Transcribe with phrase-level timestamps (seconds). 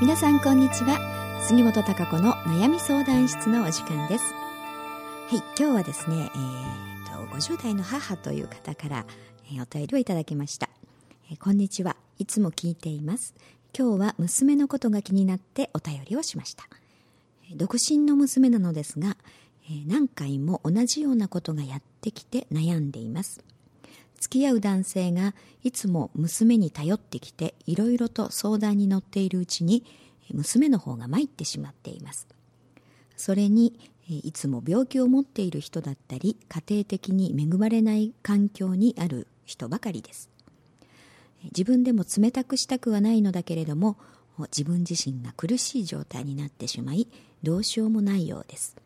[0.00, 0.96] 皆さんこんにちは。
[1.42, 4.32] 杉本孝子の悩み相談室のお時間です。
[4.32, 9.06] はい今日はですね、えーと、50代の母という方から、
[9.52, 10.70] えー、お便りをいただきました、
[11.28, 11.96] えー、こんにちは。
[12.20, 13.34] いつも聞いています。
[13.76, 16.68] 今日は娘のことが気になってお便りをしました。
[17.56, 19.16] 独身の娘なのですが
[19.68, 23.40] え何回も同じようなことがやってきて悩んでいます。
[24.18, 29.84] 付き合う男性がいつも娘に頼ってきていろいろと相談に乗っているうちに
[30.32, 32.26] 娘の方が参ってしまっています。
[33.16, 40.30] それにいつも病気を持っている人だったり家庭的に恵まれない環境にある人ばかりです。
[41.44, 43.96] 自分でも冷たくしたくはないのだけれども
[44.38, 47.08] 自分自身が苦しい状態になってしまい
[47.42, 48.76] どうしようもないようです。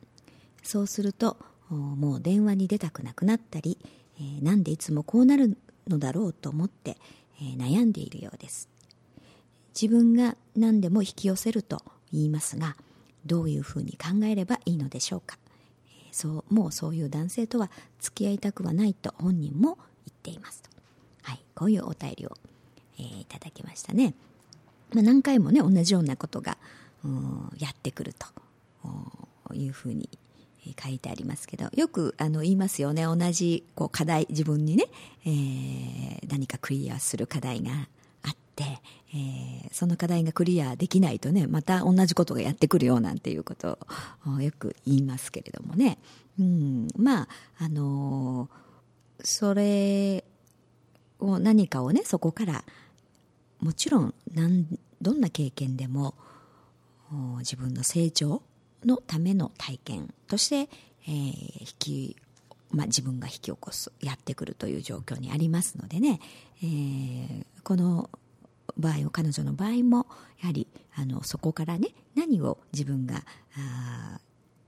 [0.62, 1.36] そうすると
[1.70, 3.78] もう電話に出たくなくなったり
[4.18, 5.56] えー、なんでいつもこうなる
[5.88, 6.96] のだろうと思って、
[7.40, 8.68] えー、悩んでいるようです。
[9.80, 11.82] 自分が何でも引き寄せると
[12.12, 12.76] 言いますが
[13.24, 15.38] どういうふうに考えればいいのでしょうか、
[15.86, 20.62] えー、そうもうそういう男性とは付き合いたくはないと本人も言っています、
[21.22, 22.36] はい、こういうお便りを、
[22.98, 24.14] えー、いただきましたね、
[24.92, 26.58] まあ、何回もね同じようなことが
[27.58, 28.26] やってくると
[29.54, 30.08] いうふうに
[30.80, 33.04] 書いてありますけどよくあの言いますよね。
[33.04, 34.84] 同じこう課題自分にね、
[35.26, 37.70] えー、何かクリアする課題が
[38.22, 38.64] あって、
[39.14, 43.78] えー、その課題がクリアできないとねまた同じことがやってくるよなんていうこと
[44.26, 45.98] をよく言いますけれどもね、
[46.38, 50.24] うん、まああのー、それ
[51.18, 52.64] を何かをねそこから
[53.60, 54.14] もちろん
[55.00, 56.14] どんな経験でも
[57.38, 58.42] 自分の成長
[58.84, 60.70] のための体験として、
[61.06, 61.12] えー、
[61.60, 62.16] 引き
[62.72, 66.20] まあ、自分が引き起こすやってくるという状況にありますのでね、
[66.62, 68.08] えー、この
[68.78, 70.06] 場合を彼女の場合も
[70.40, 73.16] やはりあのそこからね何を自分が
[73.56, 74.18] あ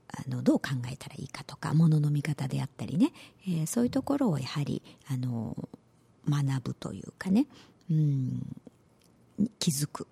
[0.08, 3.12] あのどう考えたらいいかとかものの見方であったりね、
[3.48, 5.56] えー、そういうところをやはりあの
[6.28, 7.46] 学ぶというかね、
[7.90, 8.42] うん、
[9.58, 10.06] 気づく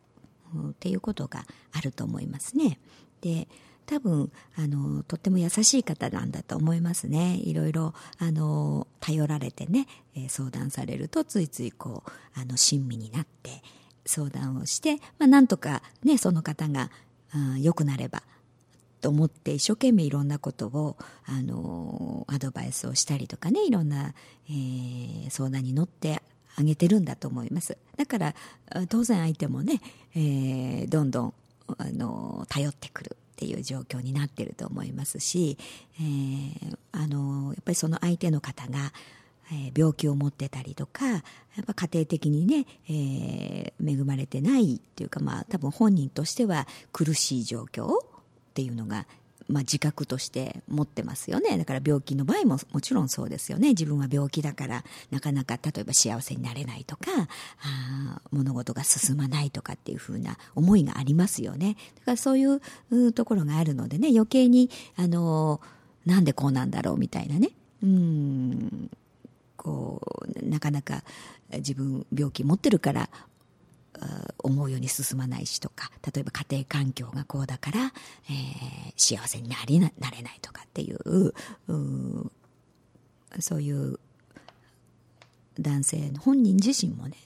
[0.71, 2.79] っていうことがあると思いますね。
[3.21, 3.47] で
[3.93, 7.39] 多分あのとっても優しい方なんだと思いますね。
[7.45, 9.87] いろいろあの頼られてね、
[10.17, 13.63] え、相談されるとついついこうあの親身になって
[14.07, 16.91] 相談をして、まあ、なんとかねその方が
[17.61, 18.23] 良くなれば
[19.03, 24.15] と思って一生懸命いろんなことをあのアドバイスをしたりとかねいろんな、
[24.49, 26.23] えー、相談に乗って
[26.57, 27.77] あげてるんだと思います。
[27.99, 28.35] だから
[28.89, 29.83] 当然相手もね、
[30.15, 31.35] えー、どんどん
[31.77, 33.19] あの頼ってくる。
[33.43, 35.59] っていう状況になってると思いますし、
[35.99, 38.93] えー、あのやっぱりその相手の方が、
[39.51, 47.97] えー、病気を持ってたりとかやっぱ家庭的にね、えー、恵まれてないっていうかまあ多分本人としては苦しい状況っ
[48.55, 49.09] ていうのが
[49.53, 51.59] まあ、自覚として持ってますよね。
[51.59, 53.69] だから病気の場合ももちろんそうですよね。
[53.71, 57.11] 自分は病気だからなかなか例えば幸せになれないとか
[57.63, 61.77] あ物事が進まないとかっていうふうな思いがありますよね。
[62.01, 62.61] だからそういう
[63.13, 65.61] ところがあるのでね余計にあの
[66.07, 67.51] なんでこうなんだろうみたいなね。
[67.83, 68.91] うん
[69.57, 71.05] こうなかなか
[71.53, 73.11] 自分病気持ってるから
[74.39, 77.93] 思うように進まないしとか例えば家庭環境がこうだから、
[78.29, 81.35] えー、幸せになりななれないとかっていう
[83.41, 83.99] そういう
[85.61, 87.17] 男性の本人自身もね、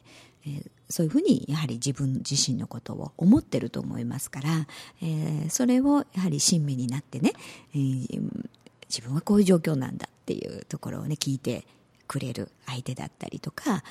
[0.46, 4.66] えー、そういうふうにやはり自分自身のことを思ってると思いますから、
[5.02, 7.32] えー、それをやはり親身になってね、
[7.74, 8.48] えー、
[8.88, 11.66] 自分はこういう状況なんだっていうところをね聞いて
[12.08, 13.82] くれる相手だったりとか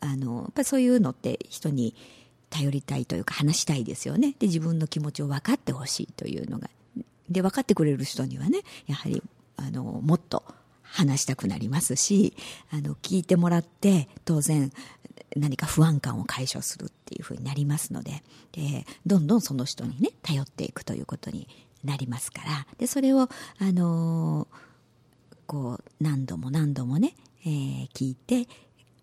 [0.00, 1.94] あのやっぱそういうのって人に
[2.50, 4.34] 頼りたいというか話したいですよね。
[4.38, 6.68] で自分の気持ちを分かってほしいというのが。
[7.30, 9.22] で分かってくれる人にはねやはり
[9.56, 10.42] あのもっと
[10.82, 12.34] 話したくなりますし
[12.72, 14.72] あの聞いてもらって当然
[15.36, 21.46] 何か不安感を解消するっていうふうになりますのででどんどんその人にね頼っていくということに
[21.84, 22.66] なりますから。
[22.78, 23.28] でそれをあ
[23.72, 24.48] の
[25.46, 27.14] こう何度も何度もね、
[27.44, 28.46] えー、聞いて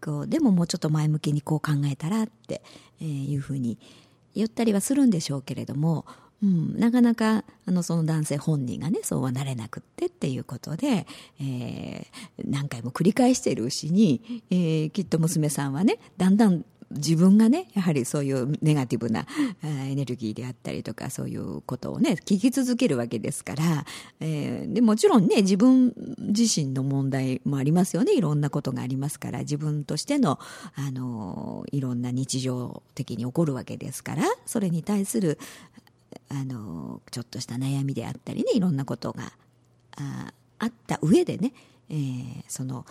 [0.03, 2.61] こうでももうちょっと前向きにこう考えたらって
[2.99, 3.77] いうふうに
[4.35, 6.05] 言ったりはするんでしょうけれども、
[6.43, 11.07] うん、なかなかあのその男性本人がねそうはなれなくってっていうことで、
[11.41, 19.25] えー、何回も繰り返しているうちに、えー、きっと娘さんはねだんだん自分がねやはりそういうネガティブな
[19.63, 23.85] エネルギーであったりとかそういうことをね聞き続けるわけですから、
[24.19, 28.13] えー、でもちろんね自分自身の問題もありますよね。
[28.13, 30.39] いろんなことがありますから自分としての
[30.75, 35.37] あのいろんな日常的に起こるわけですからそれに対する
[36.29, 39.31] あのちょっとした悩みであったりねいろんなことが
[39.97, 41.53] ああった上でね、
[41.89, 42.85] えー、その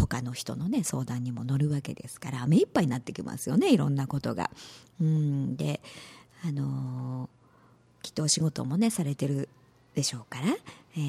[0.00, 4.50] 他の人のね相談にも乗るわけですから目いっぱいになってきますよねいろんなことが。
[5.00, 5.80] うんで
[6.42, 9.50] あのー、きっとお仕事もねされてる
[9.94, 10.46] でしょうから、
[10.96, 11.00] え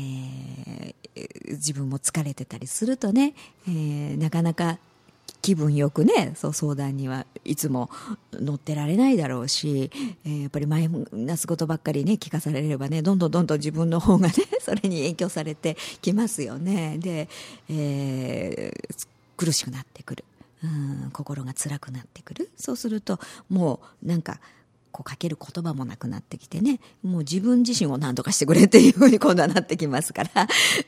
[1.16, 3.34] ー、自分も疲れてたりするとね、
[3.66, 4.78] えー、なかなか
[5.42, 7.89] 気分よくねそう相談にはいつも
[8.33, 9.92] 乗ってられないだろうし、
[10.25, 16.98] えー、やっぱりマイナスことばっかりね聞かされればねどんどんどんどん自分の方がね それに影響されてきますよね。
[17.00, 17.28] で、
[17.69, 19.07] えー、
[19.38, 20.25] 苦しくなってくる。
[20.63, 22.51] うん心が辛くなってくる。
[22.56, 23.19] そうすると
[23.50, 24.39] もうなんか
[24.92, 30.48] こうかける言葉もなくなってきてねもう自分自身を何とかしてくれっていうふうに今度はなってきますから、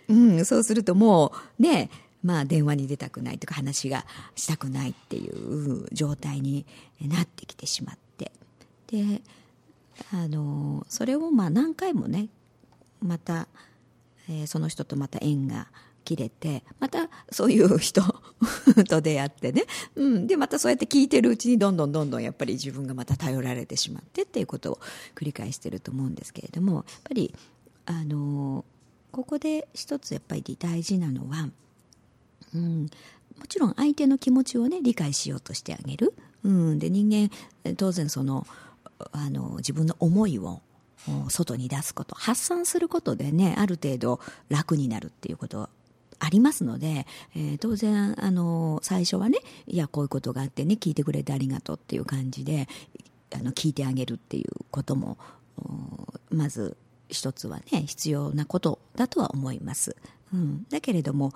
[0.09, 1.89] うん、そうするともうね
[2.23, 4.05] まあ、電話に出たくないとか話が
[4.35, 6.65] したくないっていう状態に
[7.01, 8.31] なってきてしまって。
[8.87, 9.21] で
[10.11, 12.29] あのそれをまあ何回もね
[13.01, 13.47] また、
[14.29, 15.67] えー、その人とまた縁が
[16.03, 18.01] 切れてまたそういう人
[18.89, 19.63] と出会ってね、
[19.95, 24.79] うん、でまたそうやって聞いてるうちにどんどんどんどんやっぱり自分がまた頼られてしまってっていうことを
[25.15, 27.33] 繰り返してると思うんですけれどもやっぱり
[27.85, 28.65] あの
[29.11, 31.49] ここで一つやっぱり大事なのは
[32.55, 32.89] うん、
[33.37, 36.13] もちろん相手の気持ちをね理解しようとしてあげる、
[36.43, 38.45] うん、で人間当然その
[39.11, 40.61] あの自分の思いを
[41.29, 44.19] 外に出すこと発散することでねある程度
[44.49, 45.69] 楽になるっていうこと
[46.19, 47.05] ありますので、
[47.35, 52.69] えー、当然あの最初はねいやこういうことがあってね聞いてくれてありがとうっていう感じで
[53.35, 55.17] あの聞いてあげるっていうことも
[56.29, 56.77] まず
[57.09, 59.95] 一つはね必要なことだとは思います。
[60.33, 61.31] うん、だけれども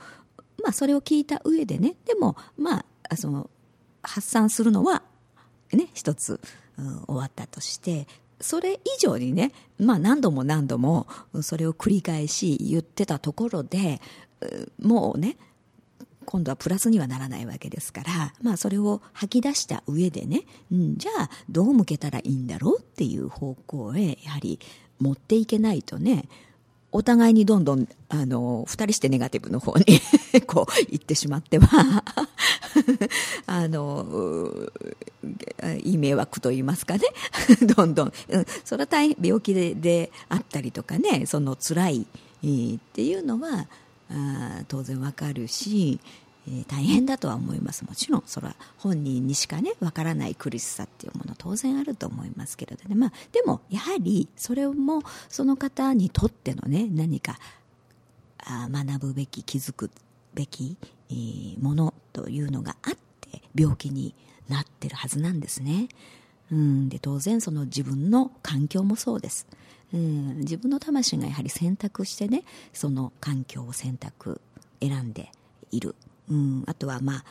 [0.64, 3.50] まあ、それを聞いた上でねでもまあその
[4.02, 5.04] 発散するのは
[5.72, 6.40] ね一つ、
[6.78, 8.08] うん、終わったとして
[8.40, 11.08] それ以上にね、まあ、何度も何度も
[11.42, 14.00] それを繰り返し言ってたところで
[14.80, 15.38] もうね
[16.26, 24.60] 今度はプラスにはならないわけですから、まあ、それを吐き出した上でね、うん、じゃあどう向けたらいいんだろうっていう方向へやはり
[25.00, 26.26] 持っていけないとね
[26.92, 29.86] お互いにどんどん、あの、二人してネガティブの方に
[30.48, 32.04] こう、行ってしまっては
[33.46, 34.70] あの、
[35.84, 37.02] いい迷惑と言いますかね。
[37.76, 43.68] どんどん、うん、それは大変、病気でであったりとかね、その辛い、っていうのは、
[44.10, 46.00] あ当然わかるし、
[46.48, 47.84] えー、大変だとは思います。
[47.84, 57.38] もちろんそれは本人にしかねわからない苦しさっていうもの当然あると思いますけれどね、まあ、でもやはりそれもその方にとってのね何か
[58.40, 59.92] あ学ぶべき気づく
[60.34, 60.78] べき、
[61.10, 64.16] えー、ものというのがあって病気に
[64.48, 65.90] なってるはずなんですね。
[66.50, 69.46] うん、で当然その自分の環境もそうです、
[69.94, 74.40] うん、自分の魂がやはり選択してねその環境を選択
[74.80, 75.30] 選んで
[75.72, 75.94] いる。
[76.30, 77.26] うん、あとはまあ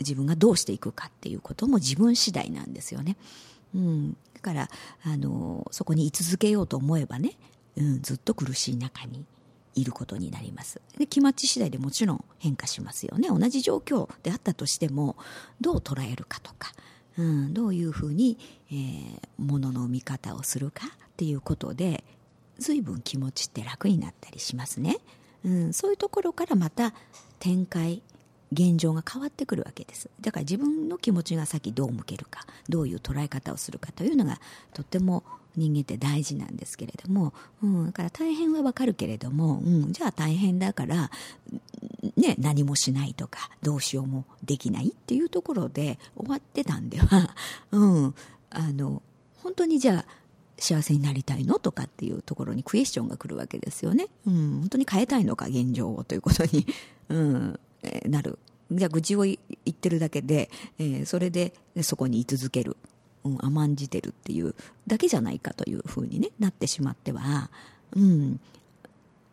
[0.00, 3.16] 自分がどうしていくかっていうことも自分次第なんですよね。
[3.74, 4.70] うん、だから
[5.04, 7.32] あのそこに居続けようと思えばね、
[7.76, 9.24] うん、ずっと苦しい中に
[9.74, 10.80] いることになります。
[10.98, 13.28] で気持ち次第でもちろん変化しますよね。
[13.28, 15.16] 同じ状況であったとしても
[15.60, 16.72] どう捉えるかとか、
[17.18, 18.38] うん、どういうふうに、
[18.70, 22.04] えー、ものの見方をするかっていうことで
[22.58, 24.98] 随分気持ちって楽になったりしますね。
[25.44, 26.94] うん、そういうところからまた
[27.44, 28.00] 展開
[28.52, 30.08] 現状が変わってくるわけです。
[30.22, 34.40] だから自分の気持ちが先どう向けるかどういう捉え方をするかというのが
[34.72, 35.24] とっても
[35.54, 41.10] 人間って大事なんですけれども、うん、だから大変はわかるけれども、うん、じゃあ大変だから、
[42.16, 47.34] ね、何もしないとかどうしようもできないっていうところで終わってたんでは、
[47.72, 48.14] うん、
[48.48, 49.02] あの
[49.42, 50.04] 本当にじゃあ
[50.58, 54.06] 幸せになりたいのとかっていうところにクエスチョンが来るわけですよね。
[54.26, 56.66] うん、本当に変えたいのか現状をということに、
[57.08, 57.60] うん。
[57.82, 58.38] えー、なる。
[58.70, 59.38] じゃあ愚痴を言
[59.70, 62.76] ってるだけで、えー、それでそこに居続ける、
[63.24, 64.54] うん、甘んじてるっていう
[64.86, 67.50] だけじゃないかというふうに、ね、なってしまっては、
[67.94, 68.40] うん、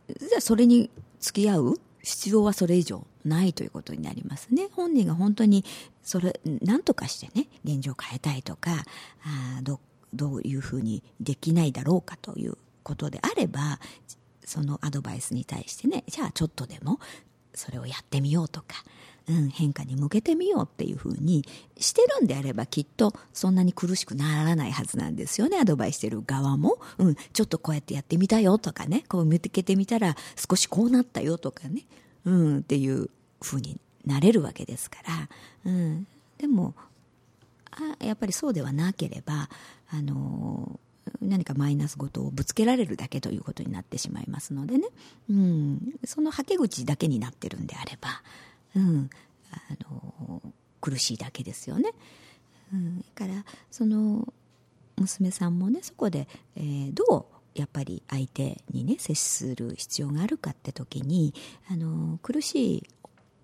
[0.10, 1.80] じゃあそれに付き合う？
[2.04, 4.68] 必要はそれ以上ないということになりますね。
[4.72, 5.64] 本人が本当に
[6.04, 8.86] それ何とかしてね現状を変えたいとか
[9.24, 9.80] あど
[10.14, 13.80] どういうふうにできないだろうかということであれば
[14.46, 17.00] そのアドバイスに対してねじゃあちょっとでも
[17.54, 18.84] それをやってみようとか、
[19.30, 21.46] うん、変化に向けてみようっていうふうに
[21.78, 31.84] してるんであればきっとそんなに苦しくならないはずなんですよねアドバイスしてる側も、うん、ちょっとこうやってやってみたよとかねこう見つけてみたら少しこうなったよとかね、
[32.26, 33.10] うん、っていう
[33.42, 35.30] ふうになれるわけですから、
[35.66, 36.74] うん、でも
[38.00, 39.50] やっぱりそうではなければ
[39.90, 40.80] あの
[41.22, 44.88] 何かマイナスことをぶつけられるだけということになってしまいますのでね、
[45.30, 48.22] うん、そのはけ口だけになってるんであれば、
[48.76, 49.10] うん、
[49.52, 49.58] あ
[49.92, 50.42] の
[50.80, 51.92] 苦しいだけですよね。
[52.74, 54.34] うん、だからその
[54.98, 61.34] 娘さんもねそこで、えー、どうやっぱり相手にね接する必要があるかって時に
[61.70, 62.84] あの苦しい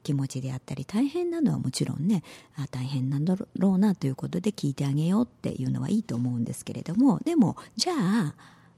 [0.07, 2.23] 気持ちであったり大変なのはもちろんね
[2.55, 8.35] あ大変なんだろうなということで聞いてあげようっていうのはいいと思うんですけれどもでもじゃあ、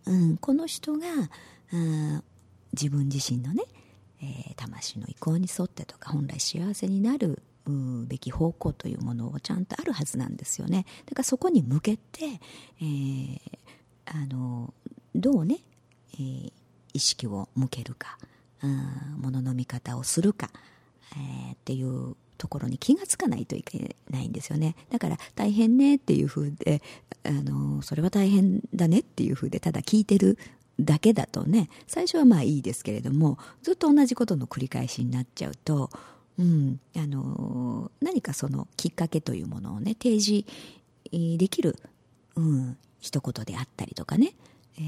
[0.08, 1.06] うん、この人が、
[1.72, 2.24] うん、
[2.74, 3.64] 自分自身のね、
[4.24, 7.44] えー、魂の意向に沿ってとか本来幸せになる
[8.08, 10.88] べき方向というものをちゃんとあるはずなんですよね。
[11.06, 12.26] だからそこに向けて、
[12.82, 13.40] えー、
[14.06, 14.74] あの
[15.14, 15.60] どうね、
[16.16, 16.52] えー、
[16.94, 18.18] 意識を向けるか、
[18.64, 20.50] うん、ものの見方をするか
[21.16, 24.76] えー、っていうところに気がつかないといけないんですよね。
[24.90, 26.82] だから大変ねっていう風で
[27.24, 30.38] あのそれは大変だねっていう風でただ聞いてる
[30.80, 35.90] だけだとね最初はまあいいですけれどもずっと同じことの繰り返しになっちゃうと、
[36.38, 40.46] うん、あの何かそのきっかけというものをね提示
[41.12, 41.76] できる、
[42.36, 44.34] うん、一言であったりとかね、
[44.78, 44.84] えー、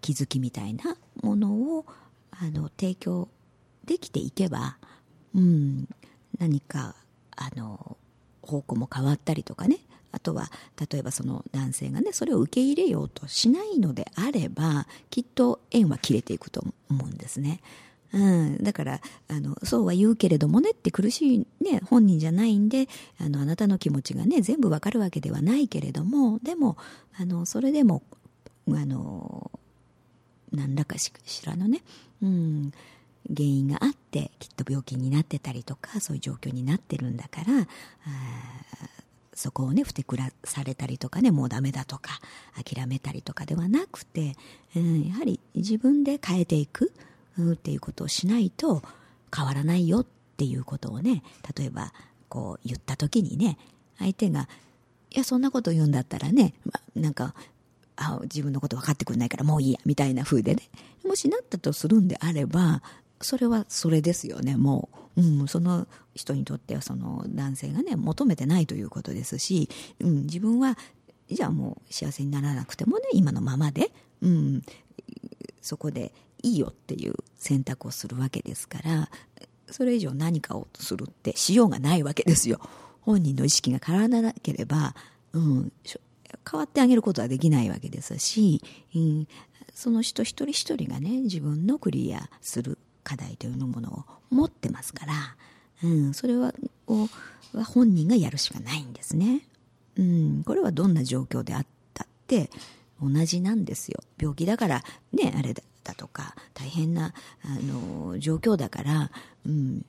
[0.00, 1.86] 気づきみたいなものを
[2.32, 3.28] あの提供
[3.84, 4.76] できていけば、
[5.34, 5.88] うん、
[6.38, 6.94] 何か
[7.36, 7.96] あの
[8.42, 9.78] 方向も変わったりとかね
[10.12, 10.50] あとは
[10.90, 17.60] 例えばその男性がねそれを受け入れようとしないのであればきっと縁は切れていくと思うんですね。
[18.12, 22.86] うん、だからあのそうは言うけれどもねって苦しい、ね、本人じゃないんで
[23.18, 26.76] あのあなたの気持ちがね全部わかるわけではないけれどもでも
[27.18, 28.04] あのそれでも
[28.68, 29.50] あの
[30.52, 31.12] 何らかし
[31.44, 31.82] らのね、
[32.22, 32.72] うん、
[33.28, 37.66] 原因があってきっと病気になってたりとかそういう状況になってるんだから
[39.32, 42.20] そこをねふてくらされたりとかねもうダメだとか
[42.62, 44.36] 諦めたりとかではなくて、
[44.76, 46.92] うん、やはり自分で変えていく、
[47.38, 48.82] うん、っていうことをしないと
[49.34, 51.22] 変わらないよっていうことをね
[51.56, 51.92] 例えば
[52.28, 53.58] こう言った時にね
[53.98, 54.48] 相手が
[55.14, 57.34] 「いやそんなこと言うんだったらね、ま、なんか
[57.96, 60.62] あ自分のこと分かってくれないからもういいやみたいな風でね
[61.06, 62.82] もしなったとするんであれば
[63.20, 64.56] それはそれですよね。
[64.56, 69.68] もう、うん、その人にとってはその男性がね求めてないということですし、
[70.00, 70.76] うん、自分は
[71.30, 73.90] じゃあもう幸せにならなくてもね今のままで、
[74.20, 74.62] うん、
[75.60, 79.08] そこでいいよっていう選択をするわけですから
[79.70, 82.60] それ以上何かをするってしようがないわけですよ。
[83.00, 84.94] 本人の意識が変わらなければ、
[85.32, 85.72] うん、
[86.50, 88.62] 変わってあげることはできないわけですし、
[88.94, 89.28] うん、
[89.74, 95.36] その人一人一人がね自分のクリアする課題というものを持ってますから、
[95.84, 96.52] うん、それは
[96.88, 97.08] を
[97.64, 99.46] 本人がやるしかないんですね。
[99.96, 102.50] うん、これはどんな状況であったって
[103.00, 104.00] 同じなんですよ。
[104.18, 104.82] 病気だから
[105.12, 105.62] ね、あれだ
[105.94, 109.10] とか、大変なあの状況だから、
[109.46, 109.84] うん、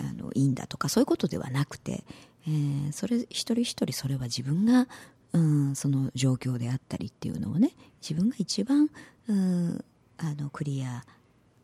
[0.00, 2.04] あのいいんだとかそういうことではなくて、
[2.46, 4.86] えー、それ一人一人それは自分が、
[5.32, 8.90] うん、その状況であったりっていうのをね自分が一番、
[9.28, 9.84] うん、
[10.18, 11.04] あのクリア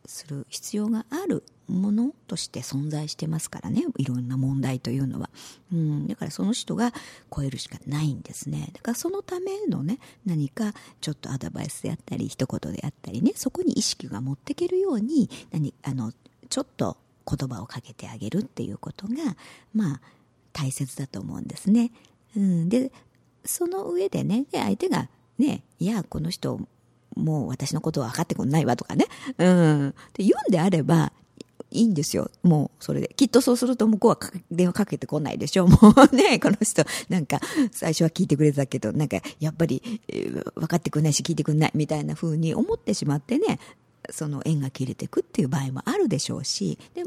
[0.07, 3.85] する必要があるものとして存在してますからね。
[3.97, 5.31] いろんな問題というのは、
[5.73, 6.93] うん、だからその人が
[7.35, 8.71] 超えるしかないんですね。
[8.75, 16.13] だからそのためのね何かちょっとアドバイスであったり一言であったりねそこに意識が持っていけるように何あの
[16.51, 16.97] ちょっと
[17.27, 19.15] 言葉をかけてあげるっていうことが
[19.75, 20.01] まあ
[20.53, 21.91] 大切だと思うんですね、
[22.37, 22.93] うん、で
[23.45, 25.09] その上でね相手が
[25.39, 26.61] ねいやこの人
[27.17, 29.07] もう私のことは分かってくんないわとかね。
[29.39, 29.89] うん。
[29.89, 31.13] って言うんであれば、
[31.75, 32.31] いいんですよ。
[32.43, 33.13] もう、それで。
[33.17, 34.19] きっとそうすると向こうは
[34.51, 35.67] 電話かけてこないでしょ。
[35.69, 35.77] も
[36.13, 37.41] うね、この人、なんか、
[37.73, 43.59] 最初は聞いてくれたけど、なんか、やっぱり、えー、分かってくんないし、聞いてくんない、みたいな風に思ってしまってね、
[44.11, 47.05] その縁が切れていくっていう場合もあるでしょうし、で、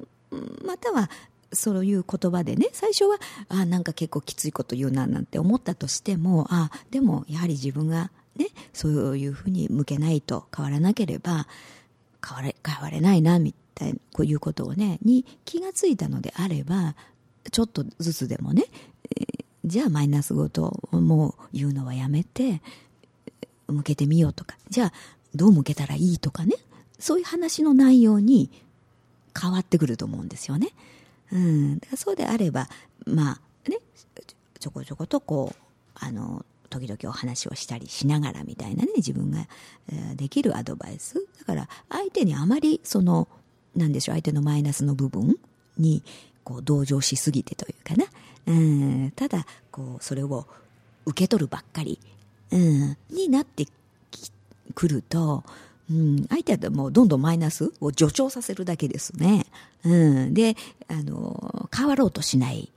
[0.65, 1.09] または、
[1.53, 11.47] そういう言葉でね、最初は、あなんか結構きついこと言うな、なんて思ったとしても、あでも、やはり自分がね、そういうふうに向けないと変わらなければ
[12.25, 16.95] 変われ変われないなみたいなこういうことをねに気がついたのであれば
[17.51, 18.65] ちょっとずつでもね、
[19.15, 22.61] えー、じゃあマイナスごともう言うのはやめて
[23.67, 24.93] 向けてみようとかじゃあ
[25.35, 26.55] どう向けたらいいとかね
[26.99, 28.49] そういう話の内容に
[29.39, 30.69] 変わってくると思うんですよね。
[31.31, 32.69] うん、そうであれば
[33.05, 33.77] まあね
[34.59, 35.57] ちょこちょことこう
[35.93, 39.47] あの時々お話をしたりしながらみたいなね自分が、
[39.91, 41.25] えできるアドバイス。
[41.39, 43.27] だから相手にあまりその
[43.75, 45.37] なんでしょう相手のマイナスの部分
[45.77, 46.03] に
[46.43, 48.05] こう同情しすぎてというかな、
[48.47, 50.47] うん、ただこうそれを
[51.05, 51.99] 受け取るばっかり、
[52.51, 53.65] うん、になって
[54.73, 55.43] くると、
[55.91, 59.45] うん、相手はもうどんどんマイナスを助長させるだけですね。
[59.85, 59.89] う
[60.27, 60.55] ん、で
[60.87, 62.71] あの変わろうとしない、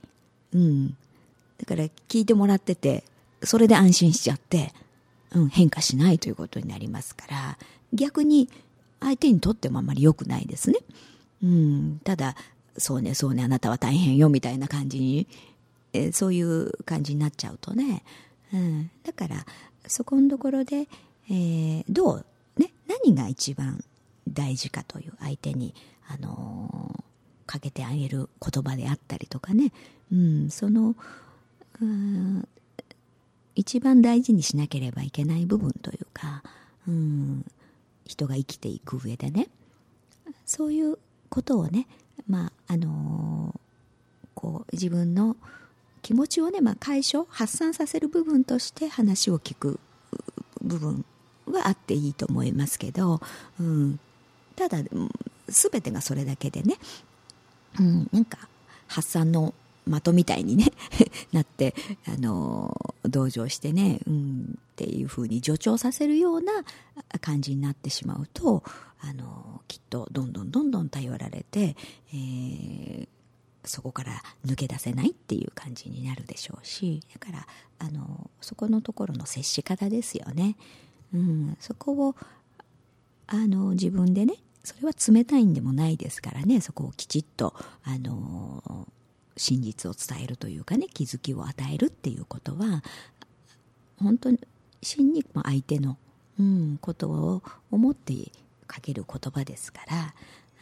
[0.53, 3.03] うん、だから聞いてもらってて
[3.43, 4.73] それで安心しちゃって、
[5.33, 7.57] うん、変化しないということになりますから
[7.93, 8.49] 逆に
[8.99, 10.77] 相手にとってもあまり良くないですね。
[11.43, 12.35] うん、ただ
[12.77, 15.27] そうねそうねあなたは大変よみたいな感じに、
[15.93, 18.03] え、そういう感じになっちゃうとね、
[18.53, 19.45] うん、だから
[19.87, 20.87] そこのところで、
[21.29, 22.25] えー、どう
[22.57, 23.83] ね何が一番
[24.29, 25.73] 大事かという相手に
[26.07, 29.73] あのー、かけてあげる言葉であったりとかね、
[30.11, 30.95] うん、その
[31.81, 32.47] うん
[33.55, 36.43] 一番大事にしなければいけない部分というか、
[36.87, 37.45] うん、
[38.05, 39.49] 人が生きていく上でね。
[40.45, 40.97] そういう
[41.29, 41.87] ことをね
[42.27, 43.59] まああのー、
[44.35, 45.37] こう自分の
[46.01, 49.79] 気持ちをね、まあ、解消発散させる部分として話を聞く
[50.61, 51.05] 部分
[51.45, 53.21] はあっていいと思いますけど、
[53.59, 53.99] うん、
[54.55, 54.79] ただ
[55.47, 56.75] 全てがそれだけでね、
[57.79, 58.39] うん、なんか
[58.87, 59.53] 発散の
[59.85, 60.71] 的みたいにね
[61.31, 61.75] なって
[62.07, 66.51] あの同情してね、うん、っていうふうに助長させるような
[67.19, 68.63] 感じになってしまうと
[68.99, 71.75] あのきっとどんどんどんどん頼られて、
[72.13, 73.07] えー、
[73.63, 77.47] そこから抜け出せないっていう感じになるでしょうしだから
[77.79, 80.55] あのそこのところの接し方ですよね。
[81.13, 82.15] うん、そこを
[83.27, 87.53] あの自分でねそれは冷たいんでもないですからねそこをきちっと
[87.83, 88.87] あの
[89.41, 92.83] 真実を伝えるというかね気づきを与えるっていうことは
[93.99, 94.39] 本当に
[94.83, 95.97] 真に相手の、
[96.39, 98.13] うん、ことを思って
[98.67, 100.13] かける言葉ですから、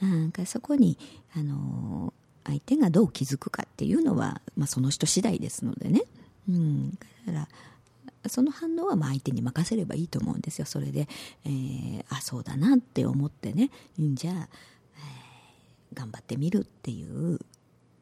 [0.01, 0.97] うんか、そこに、
[1.35, 2.13] あの
[2.45, 6.01] 相手がどう気づくかっていうのは、まあ、その人次第ですのでね、
[6.49, 10.65] うん、だからその反応はまあ相手に任せればいいと思うんですよ。
[10.65, 11.07] それで、
[11.45, 17.39] えー、あそうだなって思ってね、うん、じゃあ、えー、頑張ってみるっていう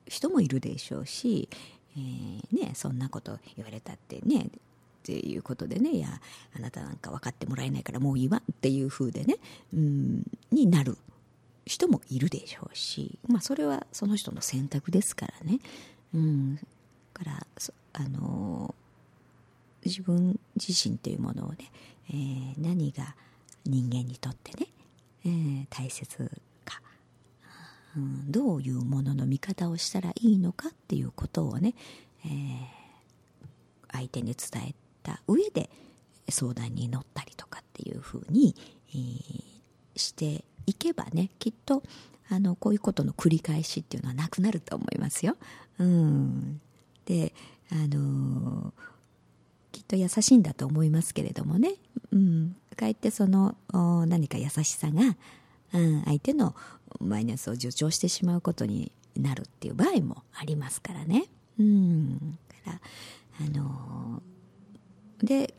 [0.07, 1.49] 人もいるでしょうし、
[1.95, 4.49] えー、ね、そんなこと言われたってねっ
[5.03, 6.09] ていうことでねいや
[6.55, 9.37] あなたなんか分かってもらえないからもういいわっていう風でね、
[9.73, 10.97] うん、になる
[11.65, 15.59] 人もいるでしょうし、まあ、それはその人の選択ですからね。
[16.13, 16.59] うん、
[17.13, 17.47] から
[17.93, 18.73] あの
[19.83, 21.71] 自分自身というものをね、
[22.09, 23.15] えー、何が
[23.65, 24.67] 人間にとってね、
[25.25, 26.31] えー、大切
[27.97, 31.73] うん、どういうものの見方をしたらいいのかっていうことをね、
[32.25, 32.31] えー、
[33.91, 35.69] 相手に伝えた上で
[36.29, 38.55] 相談に乗ったりとかっていうふうに、
[38.89, 39.43] えー、
[39.95, 41.81] していけばねきっと
[42.29, 45.37] あのこういうことの繰り返しっていうのはなくなると思いますよ。
[45.79, 46.61] うん、
[47.05, 47.33] で
[47.71, 48.73] あの
[49.71, 51.75] きっと優しいんだと思いますけれどもね、
[52.11, 53.55] うん、かえってその
[54.07, 55.15] 何か優しさが、
[55.73, 56.55] うん、相手の
[56.99, 61.25] マイナスを助長してしまうことになるっていう場合もありますからね。
[61.59, 62.37] うん。
[62.67, 62.81] から
[63.45, 64.21] あの
[65.23, 65.53] で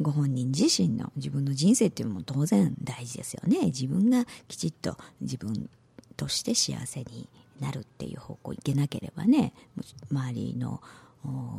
[0.00, 3.66] ご本人自身の自分の人生っていうのも当然大事ですよね。
[3.66, 5.70] 自分がきちっと自分
[6.16, 7.28] として幸せに
[7.60, 9.52] なるっていう方向いけなければね
[10.10, 10.82] 周りの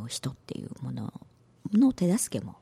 [0.08, 1.12] 人っていうもの
[1.72, 2.56] の手助けも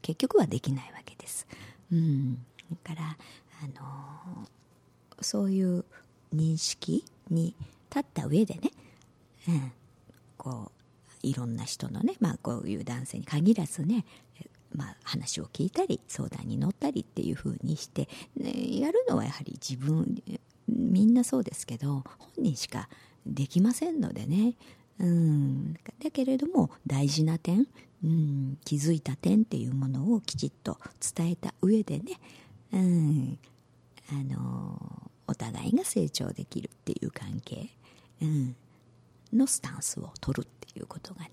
[0.00, 1.46] 結局はできないわけです。
[1.92, 2.40] うん、だ
[2.82, 3.16] から
[3.62, 4.48] あの
[5.20, 5.84] そういう
[6.34, 7.54] 認識に
[7.90, 8.70] 立った上でね、
[9.48, 9.72] うん、
[10.36, 10.70] こ
[11.22, 14.04] ういろんな人のね、まあ、こういう男性に限らずね、
[14.74, 20.22] まあ、話を聞いたり相談に乗ったりっていうふうにして、ね、やるのはやはり自分
[20.68, 22.88] みんなそうですけど本人しか
[23.26, 24.54] できませんのでね、
[25.00, 27.66] うん、だけれども大事な点、
[28.04, 30.78] うん、気づいた点っていうものをきちっと
[31.16, 32.20] 伝えた上でね、
[32.72, 33.38] うん、
[34.10, 35.07] あの
[35.68, 37.68] いが成長できるっていう関係、
[38.22, 38.56] うん、
[39.32, 41.30] のスタンスを取るっていうことがね、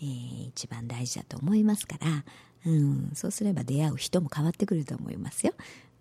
[0.00, 2.24] えー、一番大事だと思いますから、
[2.66, 5.54] うん、そうすれば出会う人も変わってくると思いますよ。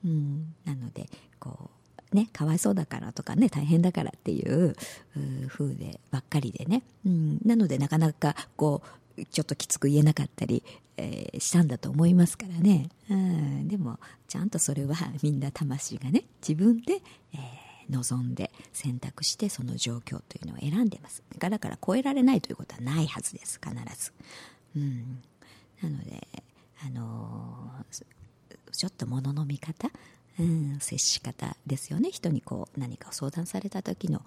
[0.04, 1.72] うん、なのでこ
[2.14, 4.76] うねかわいそうだからとかね大変だからっていう
[5.48, 8.84] 風でばっかりでね、うん、なのでなかなかこ
[9.18, 10.64] うちょっときつく言えなかったり、
[10.98, 17.02] えー、したんだと思いますからね、うん、でもちゃんとそれはみんな魂がね自分で、
[17.34, 17.38] え
[17.90, 21.24] 望んで選択してその状況というのを選んでます。
[21.38, 24.12] だから超えられないということはないはずです必ず、
[24.76, 25.24] うん、
[25.82, 26.28] なので
[26.86, 27.72] あの
[28.72, 29.90] ちょっと物の見方？
[30.38, 32.12] うん、接し方ですよね。
[32.12, 34.22] 人にこう何かを相談された時の、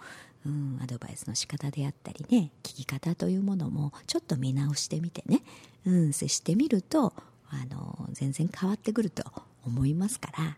[0.47, 2.51] うん、アドバイスの仕方であったりね。
[2.62, 5.42] 聞き方というものもちょっと見直してみてね、
[5.85, 7.12] うん、接してみると
[7.51, 9.23] あの全然変わってくると
[9.66, 10.57] 思いますから、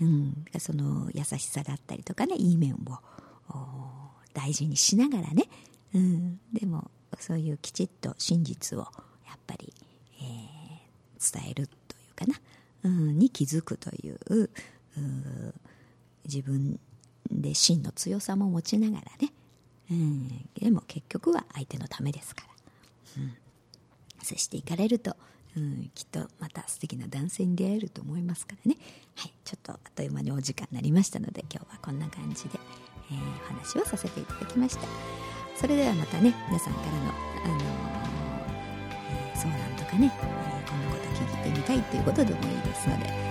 [0.00, 2.78] うん、その優しさだったりとかねいい面を
[4.34, 5.44] 大事にしながらね、
[5.94, 8.82] うん、でもそういうきちっと真実を
[9.26, 9.72] やっぱり、
[10.20, 12.38] えー、伝えるというかな。
[12.84, 14.50] うん、に気づくという
[16.24, 16.78] 自分
[17.30, 19.32] で真の強さも持ちながらね、
[19.90, 22.44] うん、でも結局は相手のためですか
[23.16, 23.34] ら、うん、
[24.22, 25.16] 接していかれると、
[25.56, 28.76] うん、きっとまた素敵な男性に出会えると思いますからね、
[29.14, 32.58] はい、ちょっとあっという間にお時間になりましたので今日はこんな感じで、
[33.10, 34.86] えー、お話をさせていただきました。
[35.56, 37.96] それではまたね皆さんからの、あのー
[39.30, 43.26] えー、相談とかね、えこんなこと聞いてみたいということでもいいですので、え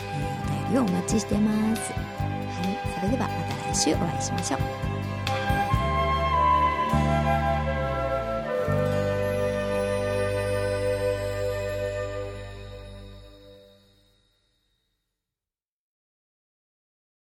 [0.48, 1.94] お便りをお待ちしてます。
[1.94, 2.06] はい
[2.96, 4.95] それではまた来週お会いしましょう。